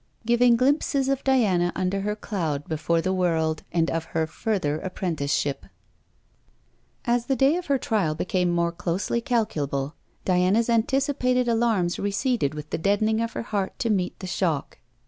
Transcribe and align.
GIVING 0.25 0.55
GLIMPSES 0.57 1.09
OF 1.09 1.23
DIANA 1.23 1.71
UNDER 1.75 2.01
HER 2.01 2.15
CLOUD 2.15 2.67
BEFORE 2.67 3.01
THE 3.01 3.13
WORLD 3.13 3.61
AND 3.71 3.91
OF 3.91 4.05
HER 4.05 4.25
FURTHER 4.25 4.79
APPRENTICESHIP 4.79 5.67
As 7.05 7.27
the 7.27 7.35
day 7.35 7.55
of 7.55 7.67
her 7.67 7.77
trial 7.77 8.15
became 8.15 8.49
more 8.49 8.71
closely 8.71 9.21
calculable, 9.21 9.93
Diana's 10.25 10.71
anticipated 10.71 11.47
alarms 11.47 11.99
receded 11.99 12.55
with 12.55 12.71
the 12.71 12.79
deadening 12.79 13.21
of 13.21 13.33
her 13.33 13.43
heart 13.43 13.77
to 13.77 13.91
meet 13.91 14.17
the 14.19 14.25
shock. 14.25 14.79